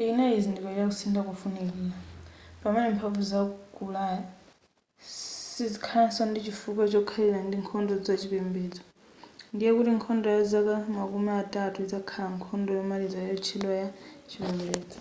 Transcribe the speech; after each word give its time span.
ichi 0.00 0.06
chinali 0.08 0.36
chizindikiro 0.36 0.74
cha 0.84 0.88
kusintha 0.90 1.20
kofunikira 1.28 1.86
pamene 2.60 2.88
mphamvu 2.94 3.22
za 3.30 3.40
ku 3.74 3.80
ulaya 3.88 4.20
sizikhalanso 5.54 6.22
ndi 6.26 6.38
chifukwa 6.46 6.84
chokhalira 6.92 7.40
ndi 7.44 7.56
nkhondo 7.62 7.92
za 8.06 8.14
chipembedzo 8.20 8.82
ndiye 9.54 9.70
kuti 9.76 9.90
nkhondo 9.98 10.26
ya 10.34 10.42
zaka 10.50 10.74
makumi 10.96 11.30
atatu 11.42 11.76
izakhala 11.86 12.28
nkhondo 12.38 12.68
yomaliza 12.78 13.18
kutchedwa 13.28 13.72
ya 13.80 13.88
chipembedzo 14.28 14.98